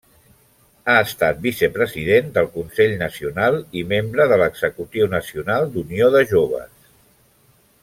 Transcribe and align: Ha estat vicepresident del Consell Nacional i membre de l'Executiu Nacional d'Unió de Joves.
Ha 0.91 0.93
estat 1.07 1.43
vicepresident 1.43 2.31
del 2.37 2.49
Consell 2.55 2.95
Nacional 3.03 3.59
i 3.83 3.85
membre 3.93 4.27
de 4.33 4.41
l'Executiu 4.43 5.11
Nacional 5.13 5.71
d'Unió 5.77 6.09
de 6.17 6.25
Joves. 6.35 6.75